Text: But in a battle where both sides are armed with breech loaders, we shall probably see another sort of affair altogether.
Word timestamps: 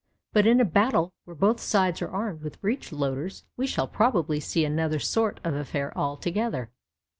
But 0.33 0.47
in 0.47 0.59
a 0.59 0.65
battle 0.65 1.13
where 1.25 1.35
both 1.35 1.59
sides 1.59 2.01
are 2.01 2.09
armed 2.09 2.41
with 2.41 2.59
breech 2.59 2.91
loaders, 2.91 3.43
we 3.55 3.67
shall 3.67 3.87
probably 3.87 4.39
see 4.39 4.65
another 4.65 4.97
sort 4.97 5.39
of 5.43 5.53
affair 5.53 5.95
altogether. 5.95 6.71